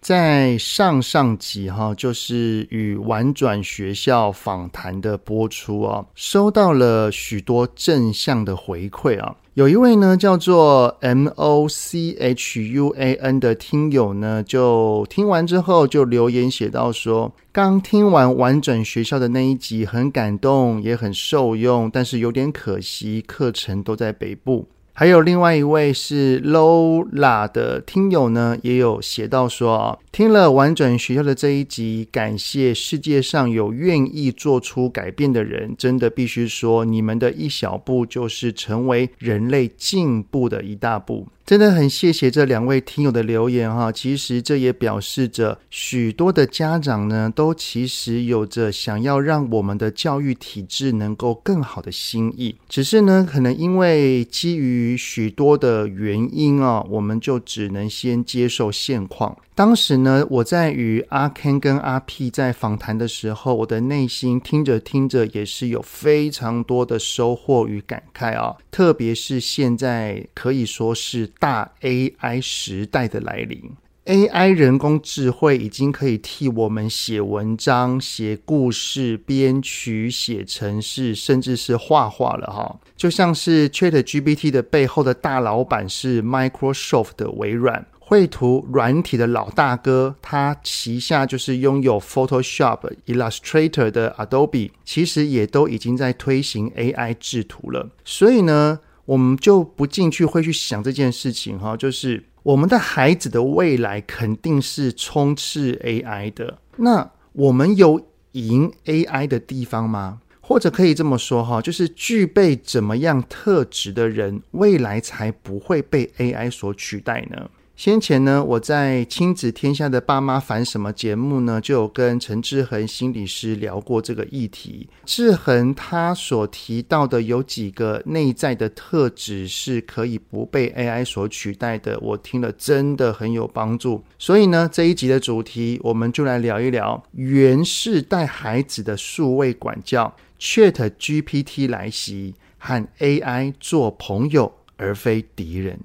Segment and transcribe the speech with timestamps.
[0.00, 9.36] 在上上集哈，就是与婉转学校访谈的播出啊，收到了许多正向的回馈啊。
[9.54, 24.68] 有一位呢叫做 M O C H U A N 的听友呢，就听完之后就留言写到说，刚听完婉转学校的那一集，很感动，也很受用，但是有点可惜，课程都在北部。
[24.98, 41.28] 还有另外一位是 Lola 的听友呢，也有写到说啊，听了婉转学校的这一集，感谢世界上有愿意做出改变的人，真的必须说，你们的一小步就是成为人类进步的一大步。
[41.46, 59.38] 真的很谢谢这两位听友的留言哈，其实这也表示着许多的家长呢，都其实有着想要让我们的教育体制能够更好的心意，只是呢，可能因为基于许多的原因啊，我们就只能先接受现况。
[59.58, 68.54] 当时呢，我在与阿 Ken 跟阿 P 在访谈的时候，我的内心听着听着也是有非常多的收获与感慨啊。
[68.70, 73.60] 特别是现在可以说是大 AI 时代的来临
[74.04, 82.78] ，AI 人工智慧已经可以替我们写文章、写故事、编曲、写程式，甚至是画画了哈。
[82.96, 87.84] 就像是 ChatGPT 的背后的大老板是 Microsoft 的微软。
[88.08, 97.90] 绘图软体的老大哥，他旗下就是拥有 Photoshop、Illustrator 的 Adobe，其实也都已经在推行 AI 制图了。
[98.06, 106.56] 所以呢，我们就不进去会去想这件事情哈，就是我们的孩子的未来肯定是充斥 AI 的。
[106.78, 108.00] 那我们有
[108.32, 110.22] 赢 AI 的地方吗？
[110.40, 117.50] 或者可以这么说哈，就是具备怎么样特质的人，未来才不会被 AI 所取代呢？
[117.78, 124.88] 先前呢，我在亲子天下的爸妈烦什么节目呢，就有跟陈志恒心理师聊过这个议题。
[125.04, 134.02] 志恒他所提到的有几个内在的特质是可以不被 AI 所取代的，我听了真的很有帮助。
[134.18, 145.78] 所以呢，这一集的主题我们就来聊一聊原世代孩子的数位管教，ChatGPT 来袭，和 AI 做朋友而非敌人。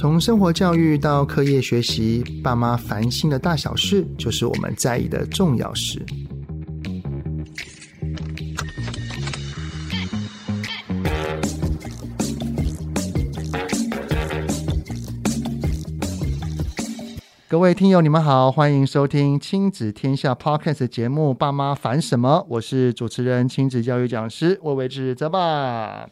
[0.00, 6.02] 从生活教育到课业学习，爸妈烦心的大小事，就是我们在意的重要事。
[17.46, 26.08] 各位听友，你们好，欢迎收听亲子天下 Podcast 节目《爸妈烦什么》，我是主持人、亲子教育讲师魏玮志泽爸。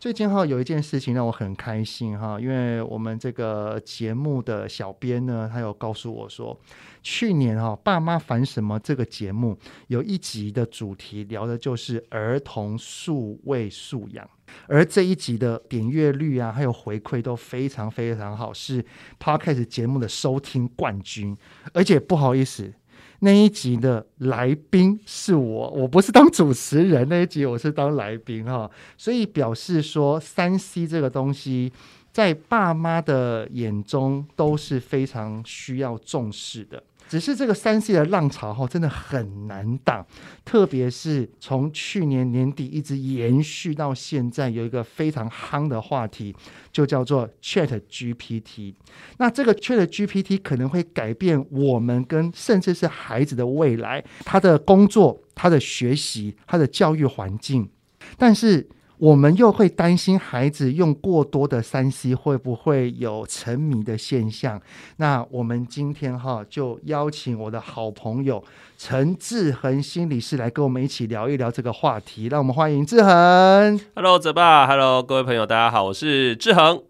[0.00, 6.58] 最近哈有一件事情让我很开心哈，因为我们这个节目的小编呢，他有告诉我说，
[7.02, 14.26] 去年哈爸妈烦什么这个节目有一集的主题聊的就是儿童数位素养，
[14.68, 18.82] 而这一集的点阅率啊还有回馈都非常非常好，是
[19.22, 21.36] Podcast 节目的收听冠军，
[21.74, 22.72] 而且不好意思。
[23.20, 27.06] 那一集的来宾是我，我不是当主持人。
[27.08, 31.70] 那一集我是当来宾哈，所以表示说三 C 这个东西，
[32.12, 36.82] 在爸妈的眼中都是非常需要重视的。
[37.10, 40.06] 只是这个三 C 的浪潮哈，真的很难挡，
[40.44, 46.32] 特别是从去年年底一直延续到现在，有一个非常夯的话题，
[46.70, 48.74] 就叫做 ChatGPT。
[49.18, 57.68] 那这个 ChatGPT 可能会改变我们跟甚至是孩子的未来，他的工作、他的学习、他的教育环境，
[58.16, 58.68] 但是。
[59.00, 64.60] 我们又会担心孩子用过多的三 C 会不会有沉迷的现象？
[64.98, 68.44] 那我们今天哈就邀请我的好朋友
[68.76, 72.26] 陈志恒心理师来跟我们一起聊一聊这个话题。
[72.26, 73.80] 让我们欢迎志恒。
[73.94, 76.89] Hello，泽爸，Hello，各位朋友，大家好，我是志恒。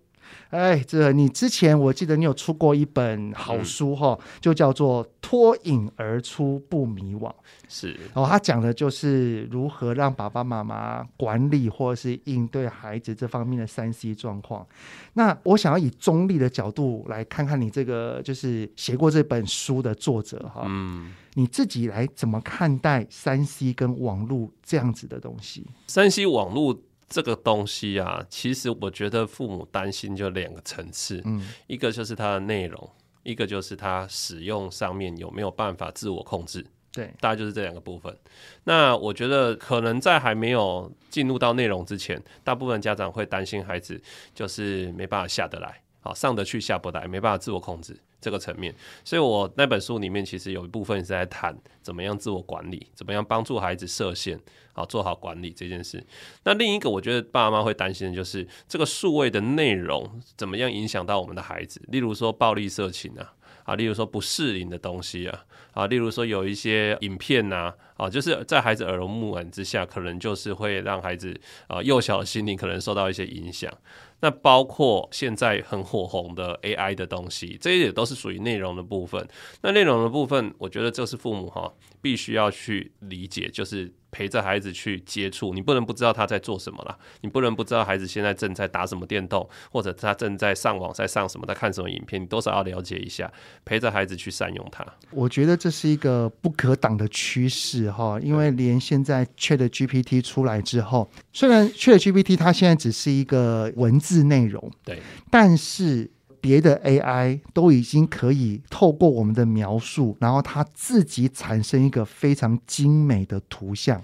[0.50, 7.29] 哎，这你之前我记得你有出过一本好书哈，嗯、就叫做《脱颖而出不迷惘》。
[7.69, 14.67] 是，然后他讲的就是如何让爸爸妈妈管理或者是应对孩子这方面的三 C 状况。
[15.12, 25.64] 那我想要以中立的角度来看看你这个就是写过这本书的作者哈，嗯，你自己来怎么看待三 C 跟网络这样子的东西？
[25.87, 26.76] 三 C 网络。
[27.11, 32.91] 这个东西啊，其实我觉得父母担心就两个层次，嗯，一个就是它的内容，
[33.25, 38.17] 一个就是它使用上面有没有办法自我控制，对，大概就是这两个部分。
[38.62, 44.01] 那我觉得可能在还没有进入到内容之前，大部分家长会担心孩子
[44.33, 47.97] 就是没办法下得来，好，上得去下不来，没办法自我控制。
[48.23, 54.38] 这个层面，所以我那本书里面其实有一部分是在谈怎么样自我管理，怎么样帮助孩子设限，
[54.75, 56.06] 好做好管理这件事。
[56.44, 63.32] 那另一个我觉得爸妈会担心的就是这个数位的内容怎么样影响到我们的孩子，例如说暴力色情啊，
[63.64, 71.35] 啊，例如说不适应的东西啊，啊，例如说有一些影片呐，啊，就是在孩子耳濡目染之下，可能就是会让孩子
[71.69, 73.73] 啊幼小的心灵可能受到一些影响。
[74.21, 79.27] 那包括现在很火红的 AI 的东西，这些也都是属于内容的部分。
[79.63, 83.93] 那内容的部分，我觉得这是父母哈必须要去理解，就是。
[84.13, 93.33] 陪着孩子去接触，你不能不知道他在做什么啦，你不能不知道孩子现在正在打什么电动，或者他正在上网，在上什么，在看什么影片，你多少要了解一下，
[93.65, 94.85] 陪着孩子去善用它。
[95.13, 106.11] 我觉得这是一个不可挡的趋势哈，因为连现在 ChatGPT 出来之后，虽然 ChatGPT 它现在只是一个文字内容，对，但是。
[106.43, 114.03] 别的 AI 都已经可以透过我们的描述，然后它自己产生一个非常精美的图像。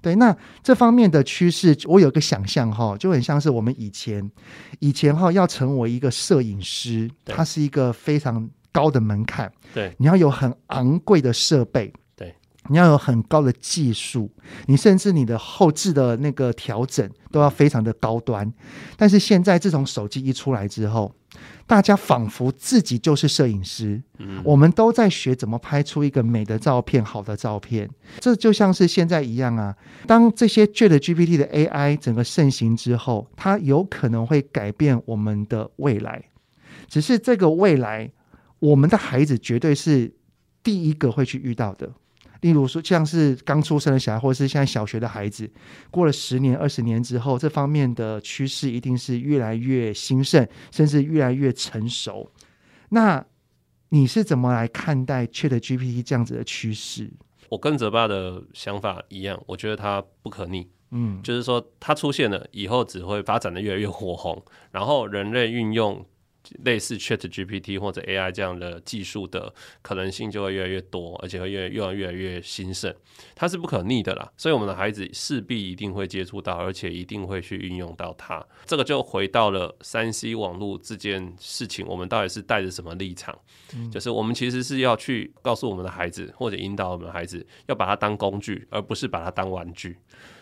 [0.00, 4.30] 对，那这方面的趋势，我有个想象哈，就很像是我们以前，
[4.78, 9.52] 以前哈要成为一个摄影师，它是一个非常高的门槛。
[9.74, 11.92] 对，你要有很昂贵的设备。
[12.68, 14.30] 你要有很高的技术，
[14.66, 18.50] 你甚至你的后置的那个调整都要非常的高端。
[18.96, 21.14] 但是现在，自从手机一出来之后，
[21.66, 27.88] 大家仿佛自己就是摄影师，嗯，我们都在学怎么拍出一个美的照片、好的照片。
[28.18, 29.76] 这就像是现在一样啊，
[30.06, 36.22] 当这些 ChatGPT 的 AI 整个盛行之后，它有可能会改变我们的未来。
[36.88, 38.10] 只是这个未来，
[38.58, 40.14] 我们的孩子绝对是
[40.62, 41.90] 第一个会去遇到的。
[42.44, 45.50] 例如说，像是刚出生的小孩，或者是现在小学的孩子，
[45.90, 52.30] 过了十年、二十年之后，这方面的趋势一定是越来越兴盛，甚至越来越成熟。
[52.90, 53.24] 那
[53.88, 57.10] 你是怎么来看待 ChatGPT 这样子的趋势？
[57.48, 60.68] 我跟泽爸的想法一样，我觉得它不可逆。
[60.90, 66.04] 嗯，就是说它出现了以后，只会发展的越来越火红，然后人类运用。
[66.64, 69.52] 类似 ChatGPT 或者 AI 这样的技术的
[69.82, 72.94] 可能性就会越来越多，而且会越越来越来越兴盛，
[73.34, 74.30] 它是不可逆的啦。
[74.36, 78.44] 所以我们的孩子势必一定会接触到，而且一定会去运用到它。
[78.66, 83.38] 这个就回到了三 C 网络这件事情，我们到底是带着什么立场？
[83.92, 89.96] 就是我们其实是要去告诉我们的孩子，或者引导我们的孩子，要把它当工具，而不是把它当玩具。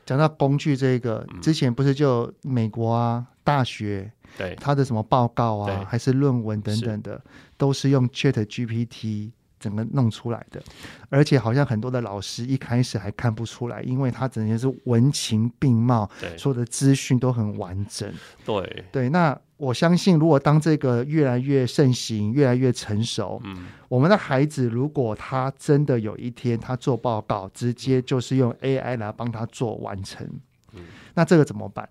[0.04, 4.10] 讲到工具这个，之前不是就美国啊大学。
[4.36, 4.56] 对。
[4.60, 7.22] 它的什么报告啊，还是论文等等的，
[7.56, 9.30] 都是用 ChatGPT
[9.62, 10.60] 整个弄出来的，
[11.08, 18.12] 而且好像很多的老师一开始还看不出来，因为他整天是文情并茂，所有的资讯都很完整。
[18.44, 30.28] 对对，那我相信，如果当这个越来越盛行，越来越成熟，嗯，我们的孩子如果他真的有一天他做报告，直接就是用 AI 来帮他做完成，
[30.72, 30.80] 嗯，
[31.14, 31.88] 那这个怎么办？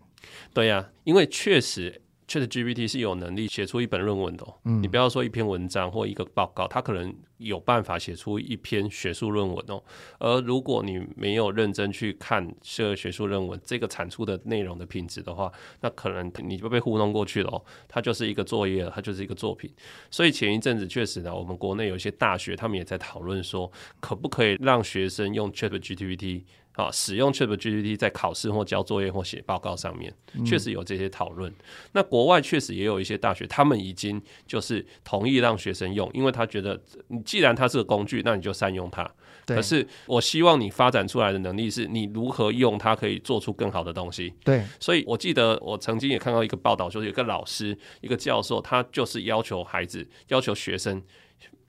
[0.54, 2.01] 对呀，因为确实。
[2.32, 9.84] ChatGPT 是有能力写出一本论文的哦，嗯，你不要说一篇文章或一个报告，它可能有办法写出一篇学术论文哦。
[10.18, 17.62] 而如果你没有认真去看这学术论文这个产出的内容的品质的话，那可能你就被糊弄过去了哦。
[17.90, 19.70] 它就是一个作业，它就是一个作品。
[20.10, 23.70] 所以前一阵子确实呢，我们国内有一些大学，他们也在讨论说，
[24.00, 26.44] 可不可以让学生用 ChatGPT。
[26.82, 30.14] 啊，使用 ChatGPT 在考试或交作业或写报告上面，
[30.46, 31.52] 确实有这些讨论。
[31.52, 31.56] 嗯、
[31.94, 39.10] 那国外确实也有一些大学，他们已经就是同意让学生用，因为他觉得，你既然它是个工具，那你就善用它。
[39.46, 44.34] 可是，我希望你发展出来的能力是你如何用它，可以做出更好的东西。
[44.44, 51.02] 对，所以我记得我曾经也看到一个报道，就是有个老师，一个教授，他就是要求孩子，要求学生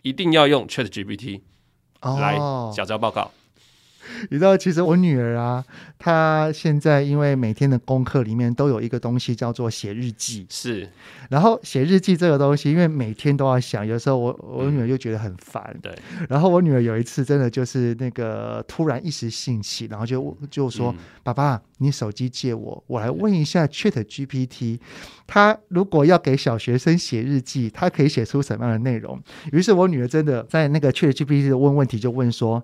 [0.03, 1.41] 一定要用 ChatGPT
[2.03, 2.37] 来
[2.73, 3.23] 小交报告。
[3.23, 3.31] 哦
[4.31, 5.65] 你知道，其实我女儿啊，
[5.99, 10.89] 她现在因为每天的功课里面都有一个东西叫做写日记，是。
[11.31, 15.63] 然后写日记这个东西，因为每天都要想，有时候我我女儿就觉得很烦。
[15.75, 15.95] 嗯、对。
[16.29, 24.79] 然后我女儿有一次真的就是那个突然一时兴起，然后就就说：“嗯、爸爸，你手机借我，我来问一下 Chat GPT，
[25.27, 29.19] 他如果要给小学生写日记，他可以写出什么样的内容？”
[29.53, 32.63] 于是我女儿真的在那个 Chat GPT 的问问题，就问说。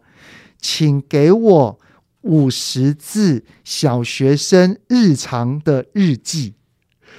[0.61, 1.79] 请给我
[2.23, 6.55] 五十字小学生日常的日记，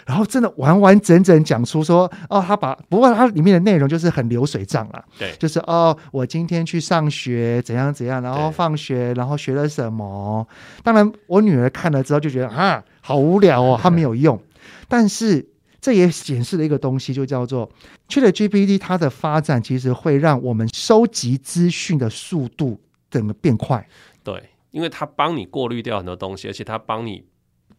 [0.06, 10.46] 然后真的完完整整讲出说哦，他把不过他里面的内容就是很流水账啊，对，就是哦，我今天去上学怎样怎样，然后放学然后学了什么。
[10.84, 14.40] 当然，我女儿看了之后就觉得啊，好无聊哦，它没有用。
[14.88, 15.48] 但是
[15.80, 17.72] 这也显示了一个东西，就叫做
[18.10, 22.80] ChatGPT 它的发展其实会让我们收集资讯的速度。
[23.10, 23.88] 整个变快，
[24.24, 27.24] 对，因为它帮你过滤掉很多东西，而且它帮你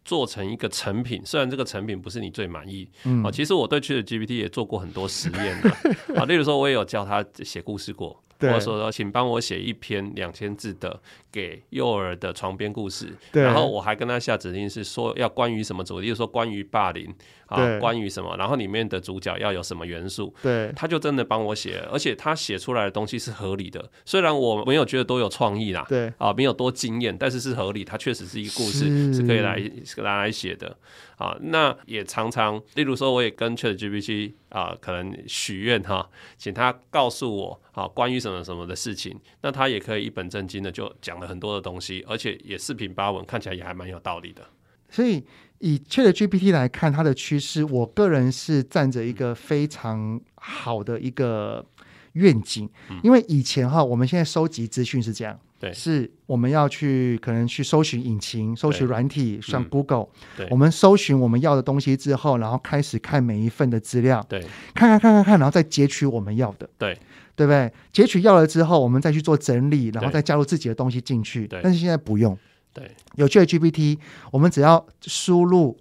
[0.05, 1.23] 做成一个成品。
[1.25, 8.23] 虽然这个成品不是你最满意，嗯，啊，其实我对 ChatGPT 也做过很多实验的，啊， 例如说我也有教他写故事过。
[8.41, 10.99] 或者说说，请帮我写一篇两千字的
[11.31, 13.13] 给幼儿的床边故事。
[13.33, 13.43] 对。
[13.43, 17.13] 然后我还跟他下指令是说要关于什么主题，就是说关于霸凌
[17.47, 20.35] 啊，关于什么，然后里面的主角要有什么元素。
[20.43, 20.73] 对。
[20.75, 23.91] 他就真的帮我写，而且他写出来的东西是合理的。
[24.05, 27.85] 虽然我没有觉得多有创意啦，对啊，没有多惊艳，但是是合理。
[27.85, 29.61] 它确实是一个故事，是，是可以来
[29.99, 30.77] 拿来写的。
[31.17, 36.09] 啊，那也常常，例如说，我也跟 ChatGPT 啊，可能许愿哈，
[36.39, 44.43] 请他告诉我啊，关于什么什么的事情，那他也可以一本正经的就讲很多的东西，而且也四平八稳，看起来也还蛮有道理的。
[44.89, 45.25] 所以
[45.59, 51.65] 以 ChatGPT 来看，它的趋势，我个人是站着一个非常好的一个
[52.13, 55.39] 愿景，嗯、因为以前哈，我们现在收集资讯是这样。
[55.61, 64.41] 对，是我们要去可能去搜寻引擎、搜寻软体，像 Google，嗯，我们搜寻我们要的东西之后，然后开始看每一份的资料，对，
[64.75, 66.99] 看看看看看，然后再截取我们要的，对，
[67.37, 67.71] 对不对？
[67.93, 71.47] 截取要了之后，我们再去做整理，然后再加入自己的东西进去。
[71.47, 72.35] 对，但是现在不用，
[72.73, 73.99] 对，有 ChatGPT，
[74.33, 75.77] 我们只要输入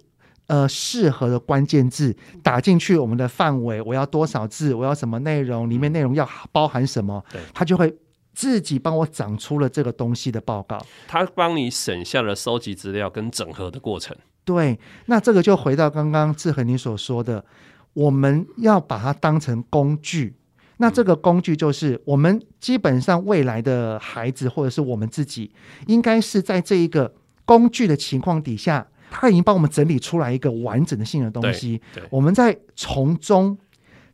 [0.50, 7.94] 呃适合的关键字，打进去我们的范围，我要多少字，我要什么内容，里面内容要包含什么，对，它就会。
[8.32, 14.16] 自己帮我长出了这个东西的报告，他帮你省下了收集资料跟整合的过程。
[14.44, 17.44] 对，那这个就回到刚刚志恒你所说的，
[17.92, 20.36] 我们要把它当成工具。
[20.78, 25.52] 那这个工具就是我们基本上未来的孩子或者是我们自己，
[25.88, 27.12] 应该是在这一个
[27.44, 31.80] 工具的情况底下，他已经帮我们整理出来一个完整的性的东西。
[32.08, 33.58] 我们在从中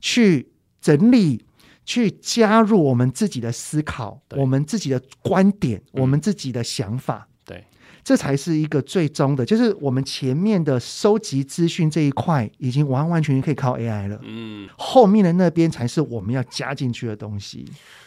[0.00, 0.48] 去
[0.80, 1.44] 整理。
[1.88, 7.64] 去加入我们自己的思考，我们自己的观点，嗯、我们自己的想法，对，
[8.02, 17.64] 这才是一个最终的，就是我们前面的收集资讯这一块已经完完全全可以靠 AI 了，嗯，后面的那边才是我们要加进去的东西。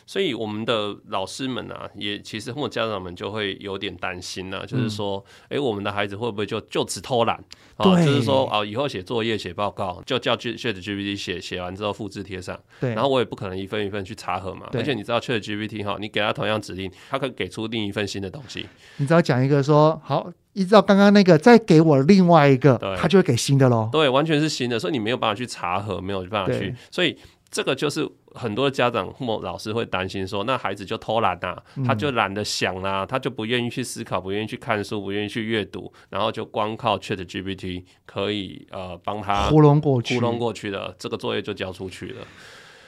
[0.10, 7.40] 所以我们的老师们啊，也其实或家长们就会有点担心呢、啊，就是说，哎、嗯欸，我们的孩子会不会就就此偷懒？
[7.78, 12.60] 对、啊，就是说，哦、啊，以后写作业、写报告，就叫 ChatGPT 写，写完之后复制贴上。
[12.82, 14.68] 对，然后我也不可能一份一份去查核嘛。
[14.74, 18.66] 而且你知道 ChatGPT 哈，你给他同样指令，他可以给出另一份新的东西。
[18.98, 23.88] 你只要讲一个说好，依照刚刚那个，再给我另外一个，他就会给新的喽。
[23.92, 27.16] 对，完全是新的，所以你没有办法去查核，没有办法去，所以。
[27.52, 28.08] 这个就是
[28.40, 42.26] 很多家长或老师会担心说，那孩子就偷懒啊，他就懒得想啊，他就不愿意去思考，不愿意去看书，不愿意去阅读，然后就光靠 ChatGPT 可以呃帮他糊弄过去，糊弄过去的这个作业就交出去了。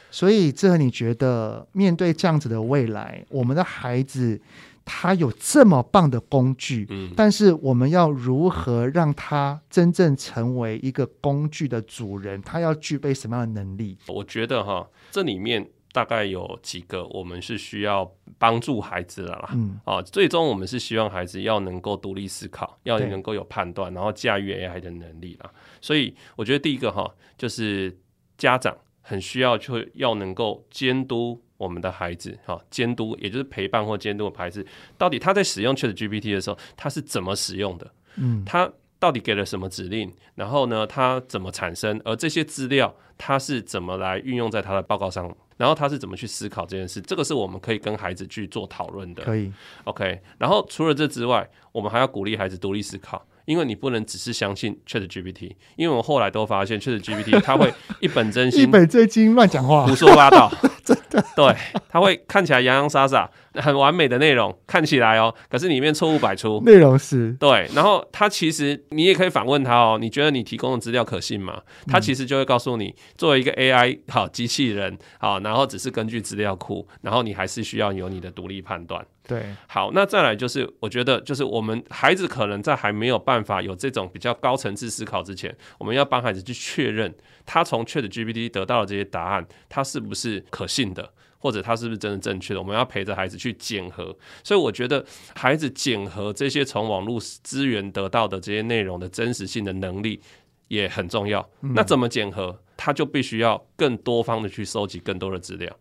[0.10, 4.42] 所以，这你觉得面对这样子的未来，我们的孩子？
[4.84, 12.42] 他有这么棒的工具，嗯，但是我们要如何让他真正成为一个工具的主人？
[12.42, 13.98] 他要具备什么样的能力？
[14.08, 25.52] 我觉得哈，这里面大概有几个，我们是需要帮助孩子的啦，嗯，啊，最终我们是希望孩子要能够独立思考，要能够有判断，然后驾驭 AI 的能力啦。
[25.80, 27.98] 所以我觉得第一个哈，就是
[28.38, 31.42] 家长很需要去要能够监督。
[31.62, 34.66] 我们的孩子，哈，监督也就是陪伴或监督的孩子，
[34.98, 37.92] 到底他在使用 ChatGPT 的时候，他是怎么使用的？
[38.16, 40.12] 嗯，他到底给了什么指令？
[40.34, 42.02] 然后呢，他怎么产生？
[42.04, 45.32] 而这些资料，他是怎么来运用在他的报告上？
[45.58, 47.00] 然后他是怎么去思考这件事？
[47.02, 49.24] 这个是我们可以跟孩子去做讨论的。
[49.24, 49.54] 可以
[49.84, 50.20] ，OK。
[50.40, 53.24] 然后除了这之外，我们还要鼓励孩子独立思考。
[53.52, 60.50] 因为你不能只是相信 ChatGPT，因为我们后来都发现 ChatGPT 它会一本正经、一本正经乱讲话、胡说八道，
[60.86, 61.22] 真的。
[61.36, 61.54] 对，
[61.90, 66.62] 它会看起来洋洋洒洒，很完美的内容，看起来哦，可是里面错误百出。
[66.66, 71.62] 内容是对，然后他其实你也可以反问他哦，你觉得你提供的资料可信吗？
[71.88, 79.06] 他其实就会告诉你，作为一个 AI 好机器人好，然后只是根据资料库，然后你还是需要有你的独立判断。
[79.28, 87.14] 对，好，那再来就是，我觉得就是我们孩子可能在还没有办法有这种比较高层次思考之前，我们要帮孩子去确认
[87.46, 91.12] 他从 ChatGPT 得到的这些答案，他是不是可信的。
[91.42, 92.60] 或者他是不是真的正确的？
[92.62, 95.04] 我们要陪着孩子去检核，所以我觉得
[95.36, 100.22] 孩子检核这些从网络资源得到的这些内容的真实性的能力
[100.68, 101.50] 也很重要。
[101.60, 102.58] 那怎么检核？
[102.78, 105.72] 他就必须要更多方的去收集更多的资料。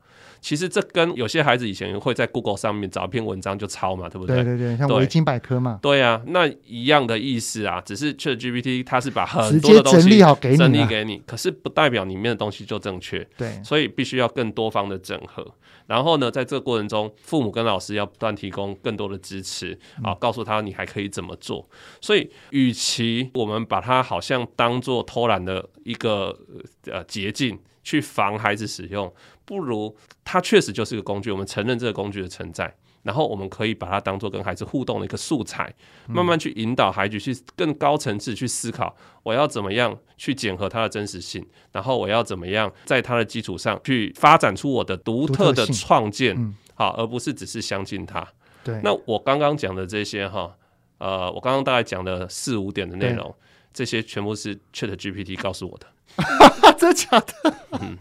[0.40, 4.36] 其实这跟有些孩子以前会在 Google 上面找一篇文章就抄嘛，对不对？
[4.36, 5.78] 对对对，像维基百科嘛。
[5.82, 13.26] 对啊，那一样的意思啊，只是 ChatGPT 它是把很多的东西整理好给你，整理给你，可是不代表里面的东西就正确。
[13.36, 15.46] 对，所以必须要更多方的整合。
[15.86, 21.68] 然后呢，在这个过程中，父母跟老师要不断提供更多的支持啊，告诉他你还可以怎么做。
[22.00, 26.38] 所以，与其我们把它好像当做偷懒的一个
[26.86, 29.12] 呃捷径去防孩子使用。
[29.50, 35.74] 不如它确实就是一个工具，我们承认这个工具的存在，然后我们可以把它当做跟孩子互动的一个素材，
[36.06, 48.24] 慢慢去引导孩子去更高层次去思考，我要怎么样去检核它的真实性，然后我要怎么样在它的基础上去发展出我的独特的创建，好，而不是只是相信它。
[48.62, 50.56] 对，那我刚刚讲的这些哈，
[50.98, 53.34] 呃，我刚刚大概讲了四五点的内容，
[53.72, 55.88] 这些全部是 ChatGPT 告诉我的。
[56.78, 57.54] 真的假的？
[57.80, 57.96] 嗯，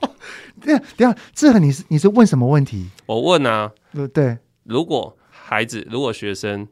[0.61, 2.89] 对啊，等下，志恒，你是你是问什么问题？
[3.05, 3.71] 我问啊，
[4.13, 6.67] 对，如果孩子，如果学生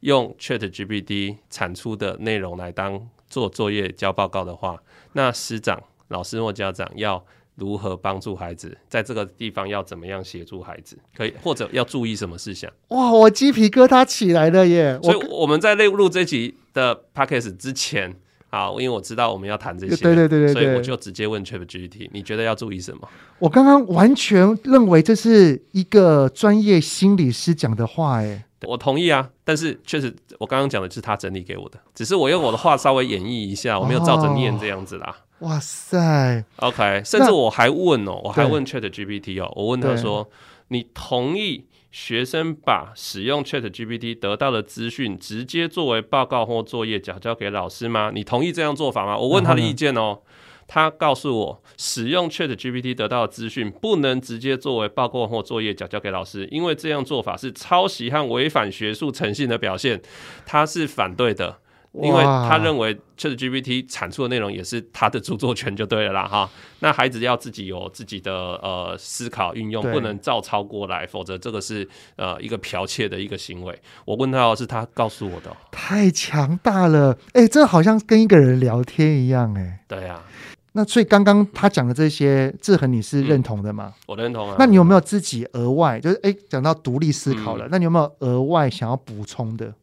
[0.00, 4.82] 用 ChatGPT 产出的内容来当做作业、交报告的话，
[5.12, 8.76] 那师长、老师或家长要如何帮助孩子？
[8.88, 10.98] 在这个地方要怎么样协助孩子？
[11.14, 12.70] 可以，或者要注意什么事项？
[12.88, 14.98] 哇，我鸡皮疙瘩起来了耶！
[15.02, 18.16] 所以我们在录录这集的 Podcast 之前。
[18.50, 23.08] 好，因为我知道我们要谈这些，对对对对，所以我就直接问 ChatGPT，你觉得要注意什么？
[23.38, 35.16] 我刚刚完全认为这是一个专业心理师讲的话，哎，我同意啊，但是确实我刚刚讲的是他整理给我的，只是我用我的话稍微演绎一下，我没有照着念这样子啦。
[35.38, 40.28] 哦、哇塞，OK，甚至我还问哦，我还问 ChatGPT 哦，我问他说，
[40.68, 41.66] 你同意？
[41.90, 48.12] 学生把使用 ChatGPT 得到的资讯直接作为报告或作业缴交给老师吗？
[48.14, 49.18] 你同意这样做法吗？
[49.18, 50.20] 我问他的意见哦，
[50.68, 60.00] 他告诉我，使用 ChatGPT 得到的资讯不能直接作为报告或作业缴交给老师，因为这样做法是抄袭和违反学术诚信的表现，
[60.46, 61.58] 他是反对的。
[61.92, 66.48] 因为他认为 ChatGPT 产出的内容也是他的著作权就对了啦哈。
[66.78, 73.76] 那孩子要自己有自己的呃思考运用，不能照抄过来，否则这个是呃一个剽窃的一个行为。
[74.04, 75.50] 我问他，是他告诉我的。
[75.72, 79.84] 太强大了，哎、欸，这好像跟一个人聊天一样，哎。
[79.88, 80.24] 对呀、啊。
[80.72, 83.92] 那所以刚刚他讲的这些，志恒你是认同的吗？
[84.06, 84.54] 我认同啊。
[84.56, 87.68] 那你有没有自己额外就是哎讲到独立思考了、嗯？
[87.72, 89.74] 那你有没有额外想要补充的？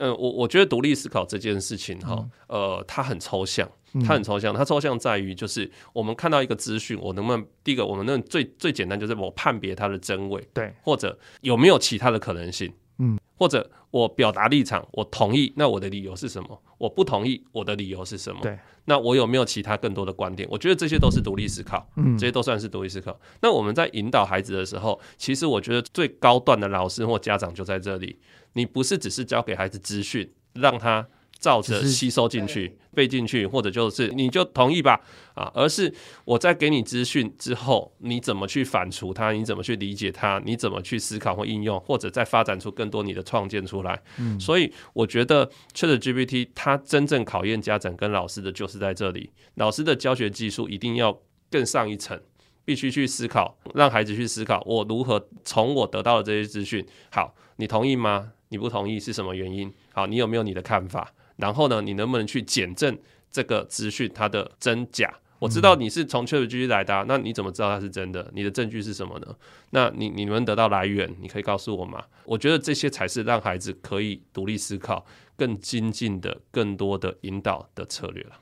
[0.00, 3.70] 嗯，我我觉得独立思考这件事情哈、嗯，呃，它很抽象，
[4.06, 16.62] 它很抽象，它抽象在于就是我们看到一个资讯，我能不能第一个，我们能最最简单就是我判别它的真伪，对，或者有没有其他的可能性，嗯，或者我表达立场，我同意，那我的理由是什么？
[16.78, 18.40] 我不同意，我的理由是什么？
[18.42, 20.48] 对，那我有没有其他更多的观点？
[20.50, 23.18] 我觉得这些都是独立思考，嗯，这些都算是独立思考。
[23.42, 28.18] 那我们在引导孩子的时候，其实我觉得最高段的老师或家长就在这里。
[28.52, 31.06] 你不是只是教给孩子资讯，让他
[31.40, 35.00] 照着吸收进去、背进去，或者就是你就同意吧
[35.34, 35.92] 啊，而是
[36.24, 39.32] 我在给你资讯之后，你怎么去反刍它？
[39.32, 40.40] 你怎么去理解它？
[40.44, 44.00] 你怎么去思考或应用，或者再发展出更多你的创建出来？
[44.18, 51.18] 嗯，所以我觉得 ChatGPT 它真正考验家长跟老师的就是在这里，老师的教学技术一定要
[51.50, 52.20] 更上一层。
[52.62, 56.86] 必须去思考，让孩子去思考，我如何从我得到的这些资讯。
[57.10, 58.30] 好，你同意吗？
[58.50, 59.72] 你不同意是什么原因？
[59.92, 61.10] 好，你有没有你的看法？
[61.40, 62.96] 然后呢，你能不能去检证
[63.30, 65.12] 这个资讯它的真假？
[65.38, 68.30] 我知道你是从 ChatGPT 来的，那你怎么知道它是真的？
[68.34, 69.34] 你的证据是什么呢？
[69.70, 71.12] 那你你能得到来源？
[71.20, 72.04] 你可以告诉我吗？
[72.24, 78.32] 我觉得这些才是让孩子可以独立思考、更精进的、更多的引导的策略了。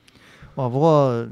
[0.55, 1.27] 哇，不过。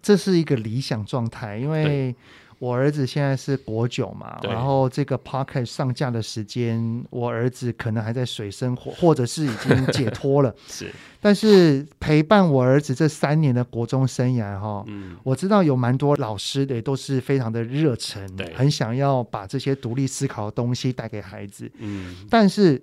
[0.00, 2.14] 这是一个理想状态，因为
[2.58, 10.52] 我儿子现在是国九嘛，然后这个 podcast 上架的时间，我儿子可能还在水深火， 或者是已经解脱了。
[10.66, 22.82] 是，但是陪伴我儿子这三年的国中生涯，哈，嗯，我知道有蛮多老师的也都是非常的热忱，对，很想要把这些独立思考的东西带给孩子，嗯，但是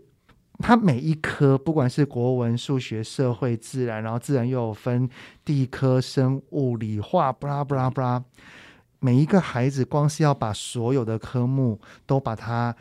[0.60, 5.10] 他每一科，不管是国文、数学、社会、自然，然后自然又有分
[5.44, 8.24] 地科、生物、理化，布拉布拉布拉。
[9.06, 12.76] 每一个孩子，光是要把所有的科目都把它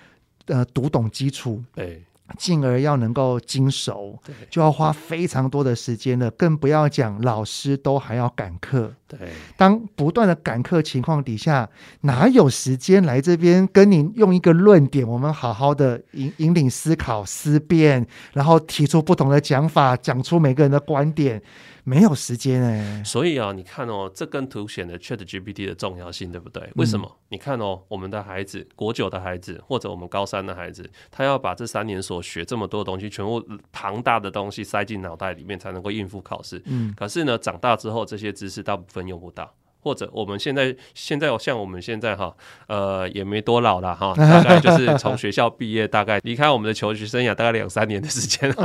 [0.46, 2.02] 呃读懂基础，对，
[2.38, 6.30] 进而要能够精熟，对，就要花非常多的时间了。
[6.30, 9.18] 更不要讲老师都还要赶课，对。
[9.58, 11.68] 当不断的赶课情况底下，
[12.00, 21.42] 哪有时间来这边跟你用一个论点，我们好好的引引领思考思辨，然后提出不同的讲法，讲出每个人的观点。
[21.84, 26.68] 没有时间哎，所以啊，你看哦，这更凸显了 ChatGPT 的重要性，对不对？
[26.76, 27.06] 为什么？
[27.06, 36.60] 嗯、你看哦，我们的孩子，国九的孩子，或者我们高三的孩子，他要把这三年所学这么多的东西，全部庞大的东西塞进脑袋里面，才能够应付考试。
[36.64, 39.54] 嗯，可是呢，长大之后，这些知识大部分用不到。
[39.84, 42.34] 或者我们现在现在像我们现在哈，
[42.66, 48.54] 呃，也没多老了哈，大概就是从学校毕业，大概离开我们的求学生涯大概两三年的时间了，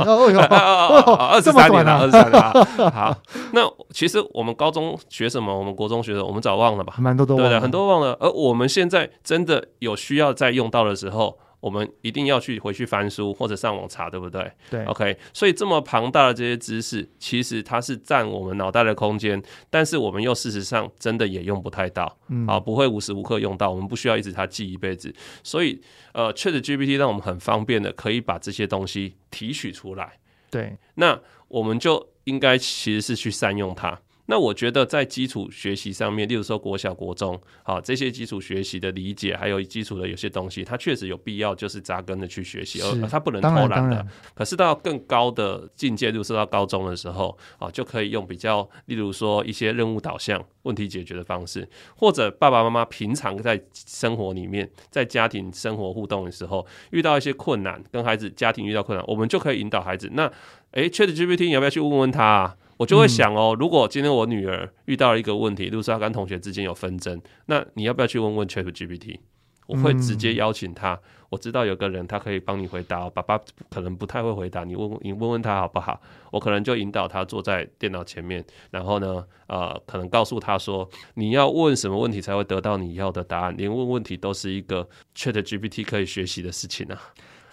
[1.30, 2.90] 二十三年了，二十三年了。
[2.90, 3.14] 好，
[3.52, 5.56] 那其实我们高中学什么？
[5.56, 6.26] 我们国中学什么？
[6.26, 6.94] 我们早忘了吧？
[6.98, 8.16] 蛮多都忘了，对，很多忘了。
[8.18, 11.38] 而我们现在真的有需要再用到的时候。
[11.60, 14.50] 我们一定要去回去翻书或者上网查，对不对？
[14.70, 15.16] 对，OK。
[15.32, 25.14] 所以这么庞大的这些知识，其实它是占我们脑袋的空间，但是我们又事实上真的也用不太到，嗯，啊，不会无时无刻用到，我们不需要一直它记一辈子。
[25.42, 25.80] 所以，
[26.12, 30.18] 呃，ChatGPT 让我们很方便的可以把这些东西提取出来。
[30.50, 34.00] 对，那我们就应该其实是去善用它。
[34.30, 44.06] 那我觉得在基础学习上面，例如说国小、国中，好这些基础学习的理解，还有基础的有些东西，它确实有必要就是扎根的去学习，而它不能偷懒的。
[44.32, 60.08] 可是到更高的境界，例如说到高中的时候，啊，就可以用比较，例如说一些任务导向、问题解决的方式，或者爸爸妈妈平常在生活里面，在家庭生活互动的时候，遇到一些困难，跟孩子家庭遇到困难，我们就可以引导孩子。
[60.12, 60.30] 那
[60.70, 62.56] 诶，ChatGPT 你要不要去问问他啊？
[62.80, 69.18] 我就会想哦，如果今天我女儿遇到了一个问题，就是她跟同学之间有纷争，那你要不要去问问 ChatGPT？
[69.66, 70.98] 我会直接邀请他。
[71.28, 73.38] 我知道有个人他可以帮你回答，哦爸爸
[73.68, 76.00] 可能不太会回答，你问你问问他好不好？
[76.32, 83.54] 我可能就引导他坐在电脑前面，然后呢，呃，可能告诉他说，你要问什么问题才会得到你要的答案？
[83.58, 86.98] 连问问题都是一个 ChatGPT 可以学习的事情啊！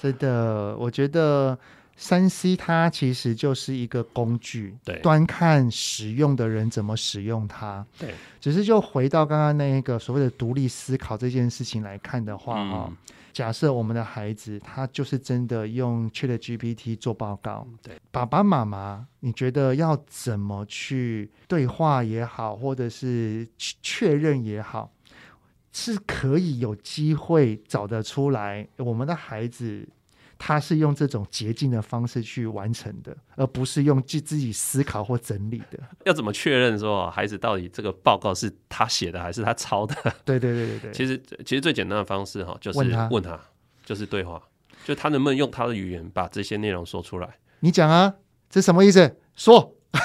[0.01, 1.59] 真的，我觉得。
[1.99, 7.83] 三 C 它其实就是一个工具，对，端看使用的人怎么使用它。
[7.97, 12.97] 对，只是就回到刚刚那一个所谓的独立思考这件事情来看的话，哈、嗯，
[13.33, 24.91] 假设我们的孩子他就是真的用 ChatGPT 做报告，对，爸爸妈妈，你觉得要怎么去对话也好，或者是确认也好，
[25.71, 29.89] 是可以有机会找得出来我们的孩子。
[30.37, 35.79] 他是用这种捷径的方式去完成的，而不是用自自己思考或整理的。
[36.05, 39.95] 要怎么确认说孩子到底这个报告是他写的还是他抄的？
[40.23, 40.91] 对对对对对。
[40.91, 43.39] 其实其实最简单的方式哈，就是问他，问他
[43.85, 44.41] 就是对话，
[44.85, 47.37] 就他能不能用他的语言把这些内容说出来？
[47.61, 48.13] 你讲啊，
[48.49, 49.17] 这什么意思？
[49.35, 49.73] 说。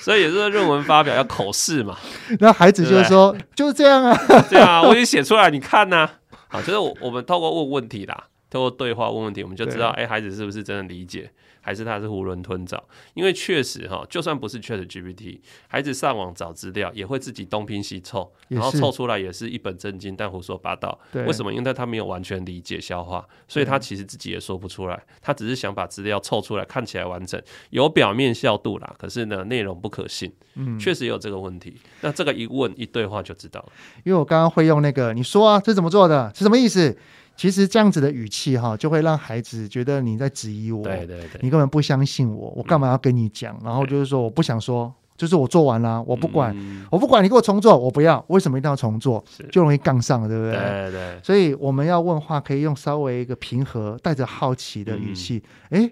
[0.00, 1.96] 所以也是论文发表要口试嘛。
[2.40, 4.16] 那孩子就是说就是这样啊，
[4.48, 6.14] 对啊，我已经写出来，你看呐、啊。
[6.48, 8.24] 好，就是我我们透过问问题啦。
[8.52, 11.30] 通过对话问问题，我们就知道，哎、欸，孩子是不是真的理解，
[11.62, 12.84] 还是他是囫囵吞枣？
[13.14, 21.00] 因为确实哈，就算不是 ChatGPT，孩子上网找资料也会自己东拼西凑，然后凑出来也是一本正经但胡说八道。
[21.14, 21.50] 为什么？
[21.50, 25.02] 因为他没有完全理解消化，所以他其实自己也说不出来。
[25.22, 28.94] 他只是想把资料凑出来，看起来完整，有表面效度啦。
[28.98, 30.30] 可是呢，内容不可信。
[30.56, 31.74] 嗯，确实有这个问题。
[32.02, 33.72] 那这个一问一对话就知道了。
[34.04, 36.30] 因为我刚刚会用那个，你说啊，这怎么做的？
[36.34, 36.94] 是什么意思？
[37.36, 43.56] 其实这样子的语气哈，就会让孩子觉得你在质疑我，对对对，你根本不相信我，我干嘛要跟你讲？
[43.62, 49.24] 嗯、然后就是说我不想说，就是我做完了，我不管，嗯、我不管你给我重做，我不要，为什么一定要重做？
[49.50, 50.52] 就容易杠上了，对不对？
[50.52, 51.20] 对对。
[51.22, 55.42] 所以我们要问话，可以用稍微一个平和、带着好奇的语气。
[55.70, 55.90] 哎、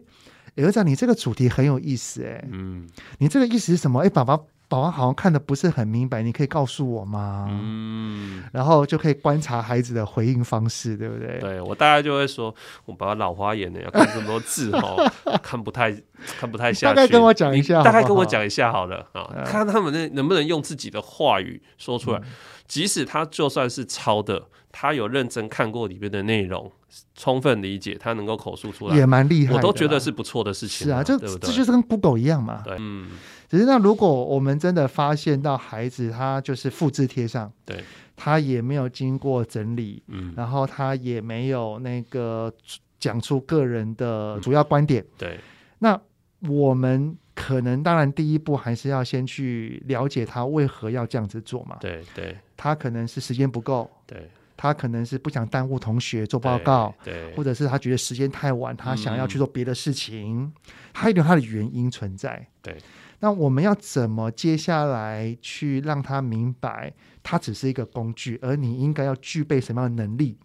[0.56, 2.86] 嗯，儿子，你这个主题很有意思，哎，嗯，
[3.18, 4.00] 你这个意思是什么？
[4.00, 4.38] 哎，爸爸
[4.70, 7.48] 宝宝好像看的不是很明白，你可以告诉我吗？
[7.50, 11.40] 嗯，然后就可以观察孩子的回应方式，对不对？
[11.40, 12.54] 对，我大概就会说，
[12.84, 15.10] 我爸爸老花眼的，要看这么多字哦，
[15.42, 15.90] 看不太
[16.38, 16.94] 看不太下去。
[16.94, 22.18] 大概跟我讲一下好好，大概跟我讲一下好了啊，嗯、看他们能能不能用自己的话语说出来。
[22.20, 22.24] 嗯、
[22.68, 26.70] 即使他就算是抄的，他有认真看过里面的内容，
[27.16, 29.56] 充分理解，他能够口述出来，也蛮厉害的。
[29.56, 30.86] 我都觉得是不错的事情。
[30.86, 32.62] 是啊，这对对这就是跟 Google 一样嘛。
[32.64, 33.08] 对，嗯。
[33.50, 37.82] 只是那如果我们真的发现到孩子他就是复制贴上，对，
[38.14, 42.52] 他也没有经过整理，嗯，然后他也没有那个
[43.00, 45.40] 讲出个人的主要观点，嗯、对，
[45.80, 46.00] 那
[46.48, 57.34] 我们可能当然第一步还是要先去了解他为何要这样子做嘛，对对，他可能是时间不够，对，他可能是不想耽误同学做报告，对，对。
[57.34, 60.52] 或者是他觉得时间太晚，他想要去做别的事情，嗯、
[60.92, 62.76] 他有他的原因存在，对。
[63.20, 70.38] 那我们要怎么接下来去让他明白，它只是一个工具，而你应该要具备什么样的能力？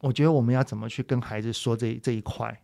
[0.00, 2.62] 我觉得我们要怎么去跟孩子说这这一块？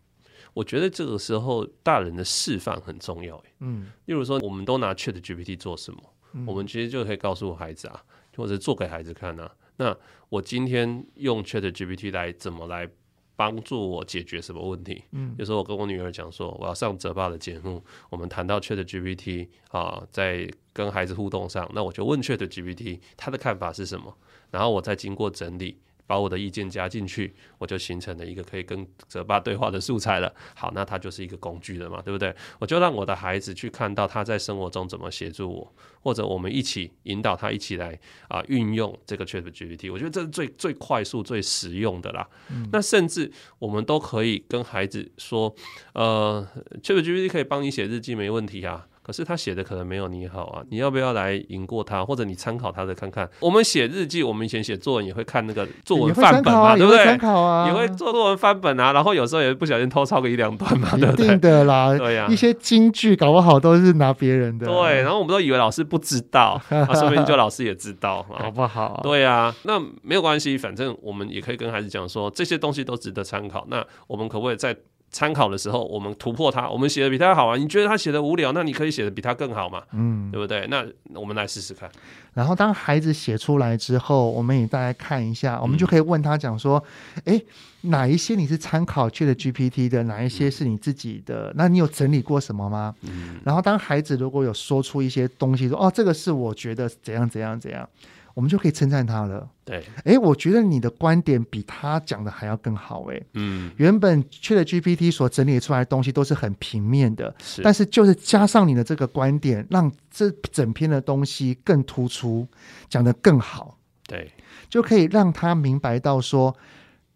[0.53, 3.41] 我觉得这个时候大人的示范很重要。
[3.59, 5.99] 嗯，例如说，我们都拿 ChatGPT 做什么？
[6.33, 8.03] 嗯，我们其实就可以告诉孩子啊，
[8.35, 9.51] 或者做给孩子看啊。
[9.75, 9.95] 那
[10.29, 12.89] 我今天用 ChatGPT 来怎么来？
[13.37, 15.03] 帮助我解决什么问题？
[15.11, 24.17] 嗯，有时候我跟我女儿讲说，我要上泽爸的节目，我们谈到 ChatGPT 啊，在跟孩子互动上，那我就问 ChatGPT 他的看法是什么，
[24.51, 25.79] 然后我再经过整理。
[26.07, 30.33] 把我的意见加进去，我就形成了一个可以跟泽爸对话的素材了。
[30.55, 32.33] 好，那它就是一个工具了嘛，对不对？
[32.57, 39.91] 我就让我的孩子去看到他在生活中怎么协助我，或者我们一起引导他一起来啊运用这个 ChatGPT。
[39.91, 42.27] 我觉得这是最最快速、最实用的啦。
[42.49, 45.53] 嗯、那甚至我们都可以跟孩子说，
[45.93, 46.47] 呃
[46.81, 48.87] ，ChatGPT 可以帮你写日记，没问题啊。
[49.07, 53.27] 可是他写的可能没有你好啊，你要不要来赢过他，或者你参考他的看看？
[53.39, 57.05] 我们写日记，我们以前写作文也会看那个作文范本嘛，对不对？
[57.05, 61.23] 参考啊，也会做作文范本啊，然后有时候也不小心偷抄个一两段嘛，对不对？
[61.25, 64.65] 一定的啦， 对呀、啊，一些金句搞不好都是拿别人的。
[64.65, 68.99] 对，然后我们都以为老师不知道， 啊，说不定就老师也知道，好不好？
[69.01, 73.65] 对呀、啊，那没有关系，反正我们也可以跟孩子讲说，这些东西都值得参考。
[73.69, 74.75] 那我们可不可以在？
[75.17, 77.57] 参考的时候，我们突破它，我们写的比他好啊！
[77.57, 79.81] 你觉得他写的无聊，那你可以写的比他更好嘛？
[79.93, 80.67] 嗯，对不对？
[80.67, 81.89] 那我们来试试看。
[82.35, 86.83] 然后当孩子写出来之后，我们也大概看一下，我们就可以问他讲说：
[87.25, 87.33] 哎、
[87.81, 90.03] 嗯，哪一些你是参考 ChatGPT 的？
[90.03, 91.47] 哪一些是你自己的？
[91.47, 92.93] 嗯、那你有整理过什么吗？
[93.01, 93.39] 嗯。
[93.43, 97.89] 然后当孩子如果有说出一些东西，说：哦，这个是我觉得怎样怎样怎样。
[98.37, 99.49] 我们就可以称赞他了。
[99.65, 103.03] 对，哎，我觉得你的观点比他讲的还要更好。
[103.05, 112.47] 哎，嗯，原本 ChatGPT 所整理出来的东西都是很平面的，是，但是就是加上你的这个观点，让这整篇的东西更突出，
[112.87, 113.79] 讲得更好。
[114.05, 114.31] 对，
[114.69, 116.55] 就可以让他明白到说，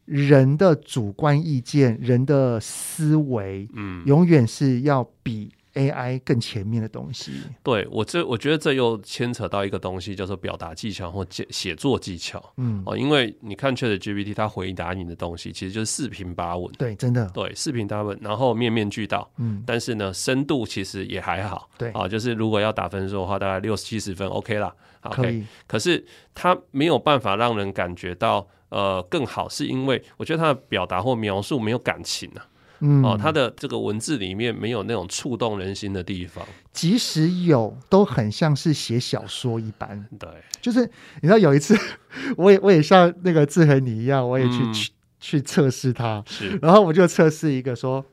[0.06, 5.52] 人的主观意见、人的思维，嗯，永远是要比。
[5.76, 7.32] AI 更前面的东西，
[7.64, 12.54] 对，我这我觉得这又牵扯到一个东西，叫做表达技巧或写写作技巧。
[12.58, 16.70] 嗯，哦，因为你看 ChatGPT，它回答你的东西其实就是四平八稳。
[16.78, 19.30] 对，真的，对，四平八稳，然后面面俱到。
[19.38, 21.70] 嗯，但是呢，深度其实也还好。
[21.78, 24.74] 对，啊，就是如果要打分数的话，大概六七十分，OK 啦。
[25.02, 25.44] 可以。
[25.66, 26.06] 可是
[26.36, 32.46] 它没有办法让人感觉到呃更好，是因为我觉得它的表达或描述没有感情啊。
[32.82, 40.06] 嗯，哦，他的这个文字里面没有那种触动人心的地方，即使有，都很像是写小说一般。
[40.20, 40.28] 对，
[40.62, 40.82] 就是
[41.22, 41.78] 你知道有一次，
[42.38, 48.04] 我也我也像那个志恒你一样，我也去、嗯、去去测试他，是，然后我就测试一个说，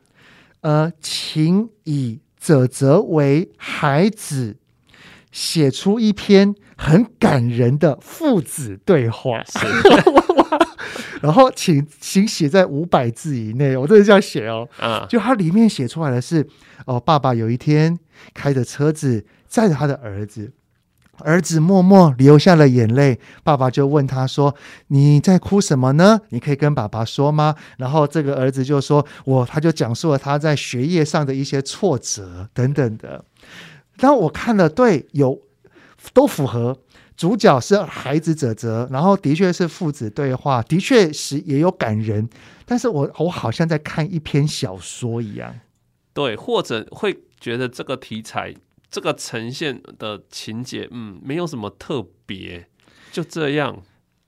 [0.60, 4.56] 呃，请以泽泽为孩子
[5.32, 9.42] 写出一篇很感人的父子对话。
[11.20, 14.66] 然后请请写在五百字以内，我真的这样写哦。
[14.78, 16.46] 啊，就它里面写出来的是，
[16.86, 17.98] 哦，爸爸有一天
[18.32, 20.52] 开着车子载着他的儿子，
[21.18, 24.54] 儿子默默流下了眼泪，爸爸就问他说
[24.88, 26.20] ：“你在哭什么呢？
[26.28, 33.24] 你可以跟爸爸说吗？”然后这个儿子就说：“我，他就讲述了他在学业上的一些挫折等等的。”
[33.98, 35.40] 当我看了，对，有
[36.12, 36.76] 都符合。
[37.16, 42.28] 主角是孩子泽泽，然后的确是父子对话，的确是也有感人，
[42.64, 45.52] 但是我我好像在看一篇小说一样，
[46.14, 48.54] 对，或者会觉得这个题材
[48.88, 52.68] 这个呈现的情节，嗯，没有什么特别，
[53.10, 53.82] 就这样，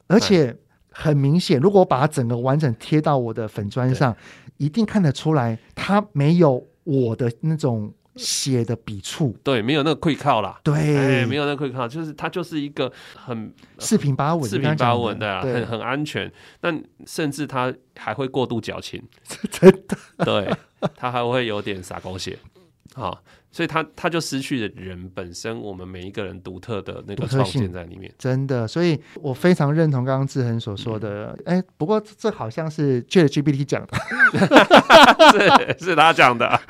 [0.09, 0.57] 而且
[0.90, 4.16] 很明显，如果我把它整个完整贴到我的粉砖上，
[4.57, 7.95] 一定看得出来，它没有我的那种。
[8.22, 16.30] 写的笔触，对，没有那个 quick 靠啦，对、哎，没有那个 quick 靠，就是它就是一个很四平八稳，四平八稳的、啊，很很安全。
[16.61, 16.72] 那
[17.06, 19.02] 甚至它还会过度矫情，
[19.50, 20.54] 真的，对，
[20.96, 22.38] 它还会有点撒狗血，
[22.94, 23.22] 好。
[23.52, 28.14] 所以他他就失去了人本身，我们每一个人独特的那个创建在里面。
[28.16, 31.37] 真的，所以我非常认同刚刚志恒所说的。
[31.44, 33.98] 哎、嗯欸，不过这好像是 ChatGPT 讲的，
[35.80, 36.61] 是是他讲的。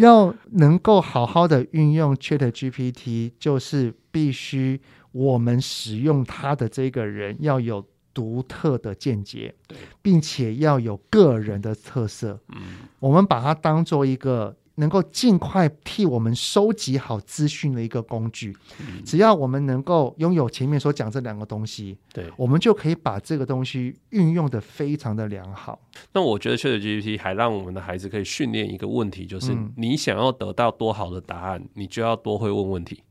[0.00, 4.80] 要能够好好的运用 ChatGPT，就是必须
[5.12, 12.40] 我们使用它的这个人要有独特的见解，对，并且要有个人的特色。
[12.48, 14.56] 嗯，我们把它当做一个。
[14.80, 25.78] 能够尽快替我们收集好资讯的一个工具，嗯、只要我们能够拥有前面所讲这两个东西，对，我们就可以把这个东西运用的非常的良好。
[26.12, 33.02] 那我觉得 ChatGPT 还让我们的孩子可以训练一个问题，就是你想要得到多好的答案，你就要多会问问题。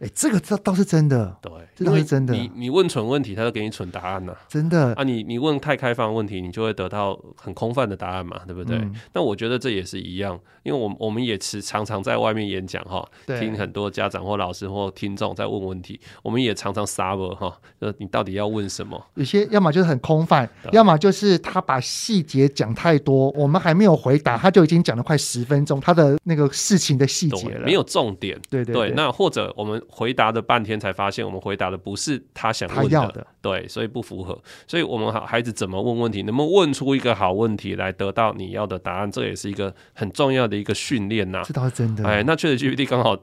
[0.00, 2.34] 哎，这个这倒是真的，对，这倒是真的。
[2.34, 5.02] 你你问蠢问题，他就给你蠢答案呐、啊，真的啊。
[5.04, 8.76] 你你问太开放问题，你就会得到很空泛的答案嘛，对不对？
[9.12, 19.00] 那、嗯、我觉得这也是一样，因为我们我们也是常常在外面演讲哈，听很多家长或老师或听众在问问题，我们也常常 suffer 哈，就是你到底要问什么？
[19.14, 28.40] 有些要么就是很空泛，要么就是他把细节讲太多，我们还没有回答，他就已经讲了快十分钟，他的那个事情的细节了，没有重点。
[28.50, 34.40] 对对对，对，那或者我们回答了半天才发现，我们回答的不是他想问的，他要的，对，所以不符合。
[34.66, 41.42] 所以我们孩子怎么问问题，能不能问出一个好问题来得到你要的答案，这也是一个很重要的一个训练呐。
[41.44, 42.06] 这倒是真的。
[42.06, 43.16] 哎，那 ChatGPT 刚好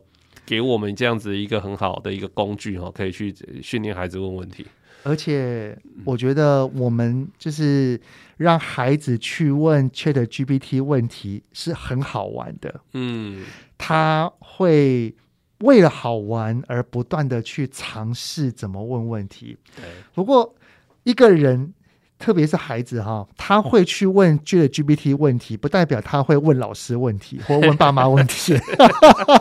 [0.46, 4.66] 给我们这样子一个很好的一个工具哈，可以去训练孩子问问题。
[5.04, 8.00] 而且我觉得我们就是
[8.38, 12.82] 让孩子去问 ChatGPT 问题是很好玩的。
[12.94, 13.44] 嗯，
[13.78, 15.16] 他会。
[15.62, 19.58] 为了好玩而不断的去尝试怎么问问题。
[19.76, 19.86] 对。
[20.14, 20.56] 不过
[21.04, 21.74] 一个人，
[22.20, 28.54] 特别是孩子哈，他会去问 ChatGPT 问题，不代表他会问老师问题 或问爸妈问题。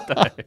[0.06, 0.46] 对。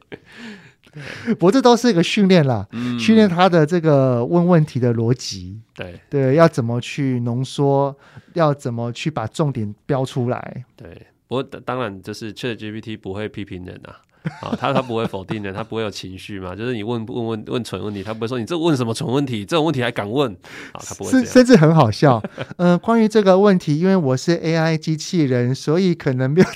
[1.34, 5.60] 不过这都是一个训练啦，嗯、训练他的这个问问题的逻辑。
[5.74, 7.96] 对对，要怎么去浓缩，
[8.34, 10.64] 要怎么去把重点标出来。
[10.76, 11.06] 对。
[11.26, 13.96] 不过当然，就是 ChatGPT 不会批评人啊。
[14.40, 16.56] 啊，他他不会否定的，他不会有情绪嘛？
[16.56, 20.32] 就是你问问问问蠢问题，他不会说你这问什么蠢问题，这种问题还敢问
[20.72, 20.80] 啊？
[20.82, 22.22] 他不会甚甚至很好笑。
[22.56, 26.46] 嗯、呃，关于这个问题，因为我是 AI 机器人，所以可能没有。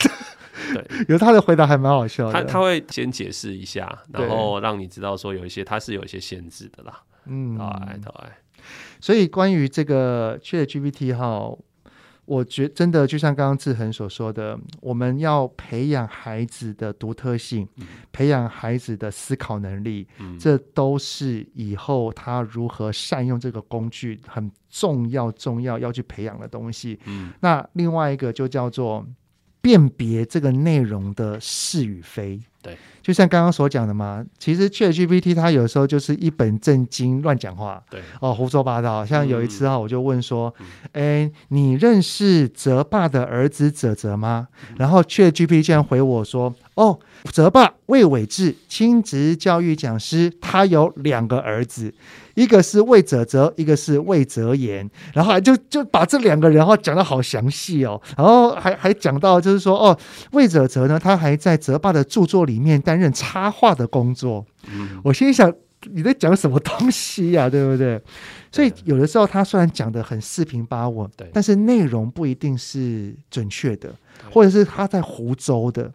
[0.73, 2.33] 对， 有他的回答还蛮好笑的。
[2.33, 7.03] 他他会先解释一下，然后让你知道说有一些他是有一些限制的啦。
[7.27, 8.13] 嗯，对对。
[9.01, 11.53] 所以关于这个 ChatGPT 哈。
[12.29, 27.01] 我觉真的就像刚刚志恒所说的，我们要培养孩子的独特性，嗯、培养孩子的思考能力，嗯、这都是以后他如何善用这个工具很重要、重要要去培养的东西。
[27.07, 29.07] 嗯、那另外一个就叫做
[29.63, 32.39] 辨别这个内容的是与非。
[32.61, 32.77] 对，
[33.09, 39.03] 就像刚刚所讲的嘛，其实 ChatGPT 它有时候就是一本正经乱讲话，对哦，胡说八道。
[39.03, 40.55] 像有一次啊，我就问说，
[40.93, 44.49] 哎、嗯，你认识泽爸的儿子泽泽吗？
[44.69, 46.99] 嗯、然后 ChatGPT 竟然回我说，哦，
[47.33, 51.95] 泽爸魏伟志，亲职教育讲师，他有两个儿子。
[52.35, 59.99] 一个是魏泽泽，一个是魏泽言，然后还就就把这两个人哈讲得好详细哦，然后还还讲到就是说哦，
[60.31, 64.45] 魏泽泽呢，他还在泽爸的著作里面担任插画的工作。
[64.67, 65.53] 嗯，我心里想
[65.93, 68.01] 你在讲什么东西呀、啊， 对不对？
[68.51, 73.95] 所以有的时候他虽然讲的很四平八稳，对，但是内容不一定是准确的，
[74.31, 75.93] 或者是他在胡诌的。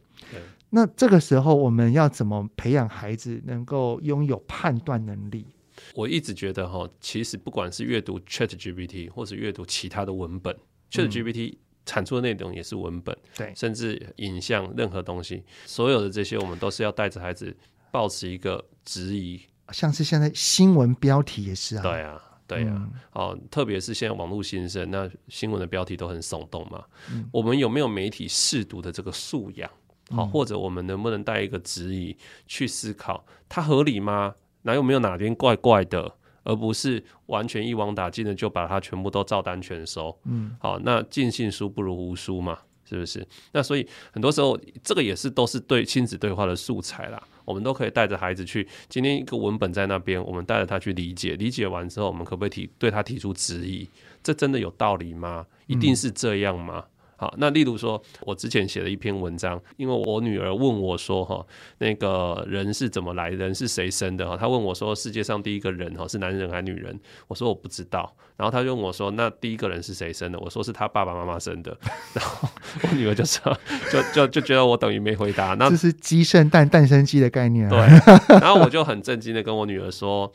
[0.69, 5.45] 那这个时候我们要怎么培养孩子能够拥有判断能力？
[5.93, 10.59] 我一直觉得哈，其实不管是阅读 ChatGPT 或是阅读其他的文本，嗯
[10.91, 17.55] ，ChatGPT 产出的内容也是文本，对，甚至影像任何东西，所有的这些我们都是要带着孩子
[17.91, 19.41] 保持一个质疑，
[19.71, 29.69] 像是现在新闻标题也是啊，对啊，对啊，哦，嗯，特别是现在网络新生，那新闻的标题都很耸动嘛，嗯，我们有没有媒体试读的这个素养？
[30.09, 32.15] 好，或者我们能不能带一个质疑
[32.45, 34.35] 去思考，它合理吗？
[34.63, 40.17] 哪有没有哪边怪怪的，而不是完全一网打尽的就把它全部都照单全收。
[40.25, 43.25] 嗯，好，那尽信书不如无书嘛，是不是？
[43.51, 47.21] 那所以很多时候这个也是都是对亲子对话的素材啦。
[47.45, 53.85] 我们都可以带着孩子去，今天一个文本在那边，我们带着他去理解，理解完之后，我们可不可以提对他提出质疑？
[54.23, 55.45] 这真的有道理吗？
[55.67, 56.85] 一定是这样吗？
[57.23, 61.45] 好，那例如说，我之前写了一篇文章，因为我女儿问我说，哈，
[61.77, 64.27] 那个人是怎么来，人是谁生的？
[64.27, 66.99] 哈，她问我说，世界上第一个人哈是男人还是女人？
[67.29, 68.13] 我说我不知道。
[68.35, 70.39] 然后她就问我说，那第一个人是谁生的？
[70.39, 71.77] 我说是她爸爸妈妈生的。
[72.13, 72.49] 然后
[72.81, 73.57] 我女儿就说，
[73.89, 75.53] 就就就觉得我等于没回答。
[75.53, 77.69] 那这是鸡生蛋，蛋生鸡的概念啊。
[77.69, 78.17] 对。
[78.41, 80.29] 然后我就很震惊的跟我女儿说，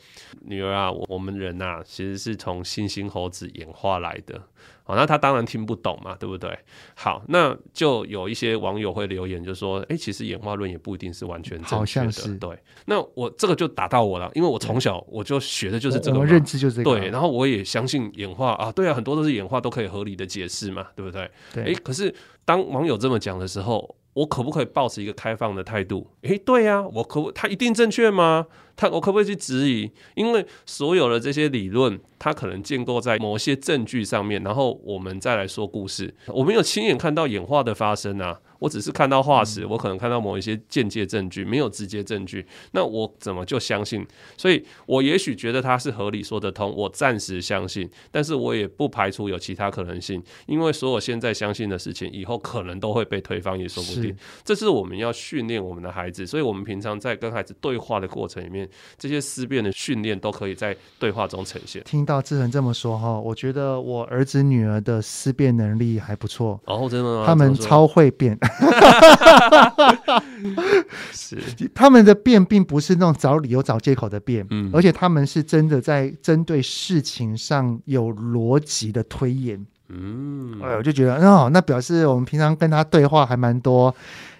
[0.45, 4.41] 女儿啊，我们人呐，其实是从猩猩猴子演化来的。
[4.89, 6.49] 哦，那他当然听不懂嘛，对不对？
[6.95, 12.57] 好，那就有一些网友会留言，就说：“哎、欸，其实演化论也不一定是完全正确的。”对。
[12.85, 16.89] 那我这个就打到我了，因为我从小我就学的就是这个嘛，我认知就是这个。
[16.89, 21.29] 对，然后我也相信演化啊，对啊，很多都是演化都可以合理的解释嘛，对不对？
[21.53, 21.63] 对。
[21.65, 22.11] 哎、欸，可是
[22.43, 26.05] 当网友这么讲的时候，我可不可以保持一个开放的态度？
[26.23, 28.47] 诶、对呀、我可不，他一定正确吗？
[28.75, 29.89] 他我可不可以去质疑？
[30.15, 36.13] 因为所有的这些理论，它可能建构在某些证据上面，然后我们再来说故事。
[36.27, 38.39] 我没有亲眼看到演化的发生啊。
[38.59, 44.05] 我只是看到化石，我可能看到某一些间接证据，没有直接证据，那我怎么就相信？
[44.37, 54.15] 所以我也许觉得它是合理说得通，我暂时相信，但是我也不排除有其他可能性，因为所有现在相信的事情，以后可能都会被推翻，也说不定。
[54.43, 61.81] 这是我们要训练我们的孩子，所以我们平常在跟孩子对话的过程里面，这些思辨的训练都可以在对话中呈现。
[61.83, 67.23] 听到志恒这么说哈，我觉得我儿子女儿的思辨能力还不错，哦，真的吗？
[67.25, 68.37] 他们超会辩。
[71.11, 71.37] 是，
[71.73, 83.93] 他们的辩并不是那种找理由、找借口的辩，嗯，而且他们是真的在针对事情上有逻辑的推演，嗯，哎，我就觉得，哦，那表示我们平常跟他对话还蛮多，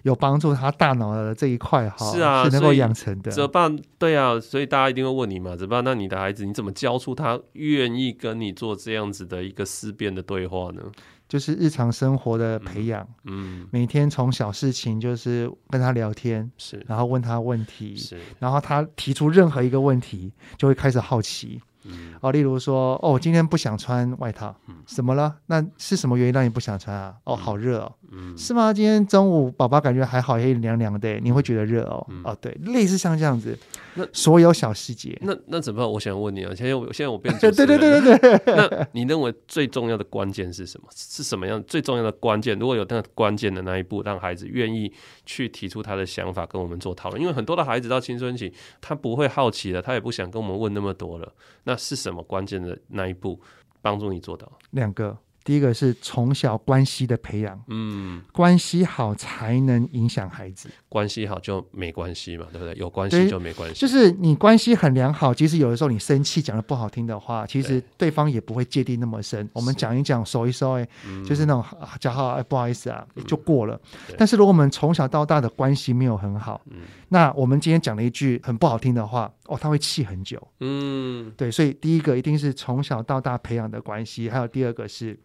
[0.04, 3.32] 有帮助他大脑的这一块哈，是啊，是能够养成的。
[3.32, 10.82] 泽爸，对啊，所以大家一定会问你嘛，泽爸，那你的孩子你怎么教出他愿意跟你做这样子的一个思辨的对话呢？
[11.30, 21.62] 就是日常生活的培养，嗯，每天从小事情就是跟他聊天，是，然后问他问题，是，然后他提出任何一个问题，就会开始好奇。
[21.84, 25.36] 嗯，哦，例如说，哦，今天不想穿外套，嗯，怎么了？
[25.48, 27.16] 那是什么原因让你不想穿啊？
[27.24, 28.74] 哦，好热哦，嗯，是吗？
[28.74, 32.06] 今天中午宝宝感觉还好，也凉凉的，你会觉得热哦？
[32.10, 33.58] 嗯，哦，对，类似像这样子，
[33.96, 35.90] 那所有小细节，那那怎么办？
[35.90, 40.88] 我想问你啊，现在我现在我变成对对对对对， 那你认为最重要的关键是什么？
[40.94, 42.58] 是什么样最重要的关键？
[42.60, 44.92] 如果有那个关键的那一步，让孩子愿意
[45.26, 48.52] 去提出他的想法跟我们做讨论，因为很多的孩子到青春期，
[48.82, 51.32] 他不会好奇了，他也不想跟我们问那么多了，
[51.70, 52.60] 那是什么关键？
[52.60, 53.40] 的那一步
[53.80, 60.68] 帮助你做到两个，第一个是从小关系的培养，嗯，关系好才能影响孩子。
[60.90, 62.74] 关系好就没关系嘛，对不对？
[62.74, 63.80] 有关系就没关系。
[63.80, 69.48] 就是你关系很良好，即使有的时候你生气讲的不好听的话，其实对方也不会芥蒂那么深。
[69.54, 70.88] 我们讲一讲，收一收，哎，
[71.24, 71.64] 就是那种
[72.00, 73.80] 讲好，哎，不好意思啊，就过了。
[74.18, 80.48] 但是如果我们从小到大的关系没有很好，嗯那我们今天讲了一句很不好听的话，哦，他会气很久。
[80.60, 85.20] 嗯，对，所以第一个一定是从小到大培养的关系，还有第二个是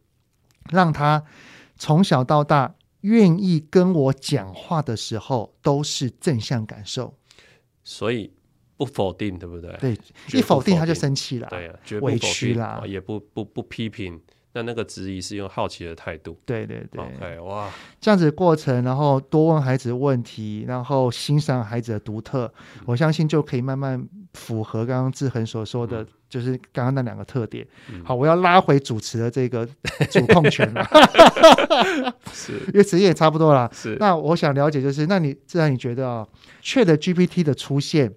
[0.71, 1.25] 让他
[1.77, 2.75] 从小到大。
[3.05, 7.15] 愿意跟我讲话的时候，都是正向感受，
[7.83, 8.33] 所以
[8.79, 9.77] 不否定，对不对？
[9.77, 9.99] 对，
[10.33, 14.19] 一否定他就生气了，对啊，绝不否定，委屈啦，也不不不批评。
[14.55, 17.69] 那那个质疑是用好奇的态度，对对对，OK，哇，
[18.01, 22.47] 这样子的过程，然后多问孩子问题，然后欣赏孩子的独特，
[22.77, 27.67] 嗯、我相信就可以慢慢符合刚刚志恒所说的，嗯、就是刚刚那两个特点。
[27.91, 29.69] 嗯、好，我要拉回主持的这个
[30.11, 30.89] 主控权了，
[32.33, 33.69] 是，因为时间也差不多了。
[33.75, 36.25] 是，那我想了解，就是那你自然你觉得啊
[36.63, 38.15] ，ChatGPT 的出现。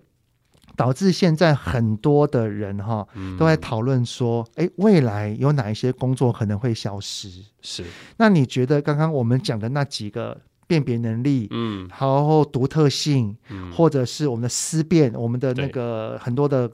[0.78, 3.06] 导致现在很多的人哈
[3.38, 7.30] 都在讨论说，哎，未来有哪一些工作可能会消失？
[7.62, 7.84] 是。
[8.16, 16.72] 那你觉得刚刚我们讲的那几个辨别能力，嗯，然后独特性，嗯，或者是我们的思辨，我们的那个很多的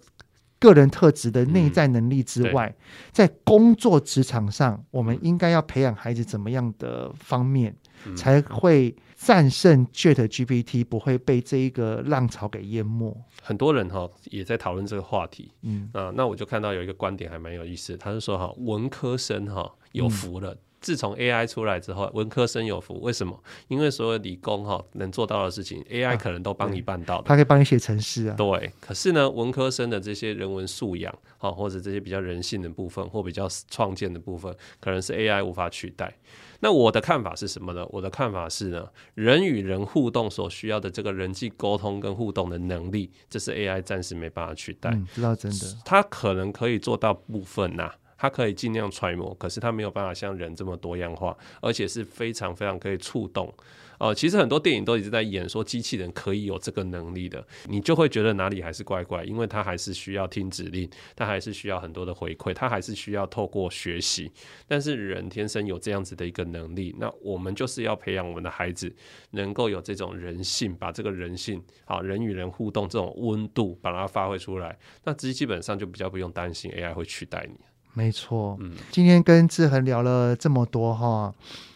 [0.60, 2.76] 个人特质的内在能力之外，
[3.12, 7.74] 在工作职场上，我们应该要培养孩子怎么样的方面，
[8.16, 13.16] 才会战胜 ChatGPT，不会被这一个浪潮给淹没？
[13.42, 15.90] 很多人哈也在讨论这个话题，嗯。
[15.94, 23.42] 啊，那我就看到有一个观点还蛮有意思，他是说哈文科生哈有福了，嗯、自从 AI 出来之后，文科生有福，为什么？
[23.70, 28.36] 因为所有理工哈能做到的事情，AI 可能都帮你办到的，他可以帮你写程式啊。
[28.36, 36.14] 对，可是呢，文科生的这些人文素养哈，或者这些比较人性的部分，或比较创建的部分，可能是 AI 无法取代。
[36.60, 37.86] 那我的看法是什么呢？
[37.90, 44.90] 我的看法是呢，人与人互动所需要的这个人际沟通跟互动的能力，这是 AI 暂时没办法取代。
[44.92, 47.96] 嗯，知道真的，它可能可以做到部分呐、啊。
[48.24, 53.54] 它可以尽量揣摩，可是它没有办法像人这么多样化，而且是非常非常可以触动。
[54.00, 64.32] 哦、呃，其实很多电影都一直在演说机器人可以有这个能力的，你就会觉得哪里还是怪怪，因为它还是需要听指令，它还是需要很多的回馈，它还是需要透过学习。
[64.70, 68.90] 但是人天生有这样子的一个能力，那我们就是要培养我们的孩子
[69.32, 77.73] 能够有这种人性，把这个人性啊，人与人互动这种温度把它发挥出来，那基基本上就比较不用担心 AI 会取代你。
[77.94, 81.34] 没错，嗯，今天跟志恒聊了这么多哈。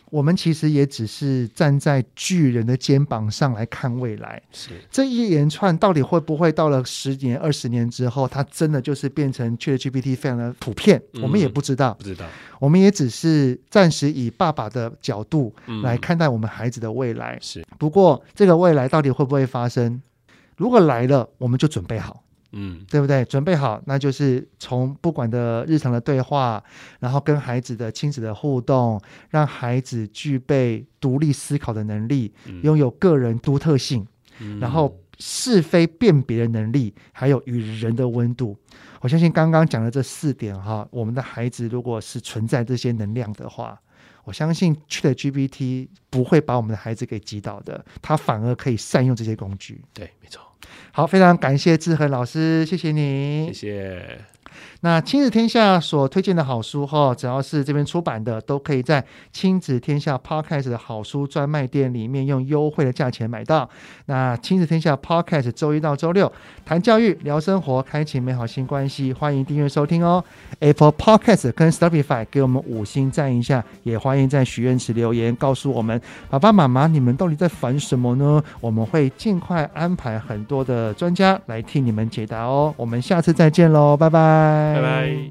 [0.10, 11.02] 我们其实也只是站在巨人的肩膀上来看未来，是这一连串到底会不会到了十年、二十年之后，它真的就是变成 ChatGPT 非常的普遍？
[11.14, 12.26] 嗯、我们也不知道，不知道。
[12.58, 15.54] 我们也只是暂时以爸爸的角度
[15.84, 17.38] 来看待我们孩子的未来。
[17.42, 20.02] 是、嗯，不过这个未来到底会不会发生？
[20.56, 22.24] 如果来了，我们就准备好。
[22.52, 23.26] 嗯，对不对？
[23.26, 26.64] 准备好，那就是从不管的日常的对话，
[27.00, 34.08] 然后跟孩子的亲子的互动，让孩子具备独立思考的能力，嗯、拥有个人独特性，
[34.40, 38.58] 嗯、然后是非辨别的能力，还有与人的温度。
[39.02, 43.80] 我相信刚刚讲的这四点哈，我们的孩子如果是存在这些能量的话，
[44.28, 49.82] 我相信 ChatGPT 不会把我们的孩子给击倒的，他反而可以善用这些工具。
[49.94, 50.42] 对，没错。
[50.92, 54.20] 好，非常感谢志恒老师，谢谢你，谢谢。
[54.82, 63.70] 那亲子天下所推荐的好书哈，只要是这边出版的，都可以在亲子天下 Podcast 的好书专卖店里面用优惠的价钱买到。
[64.06, 66.32] 那亲子天下 Podcast 周一到周六
[66.66, 70.24] 谈教育、聊生活、开启美好新关系，欢迎订阅收听哦。
[70.60, 76.00] Apple Podcast 跟 Spotify 给我们五星赞一下，也欢迎在许愿池留言告诉我们
[76.30, 78.44] 爸爸妈妈你们到底在烦什么呢？
[78.62, 82.74] 我们会尽快安排很多的专家来替你们解答哦。
[82.78, 85.30] 我们下次再见喽，拜拜拜拜。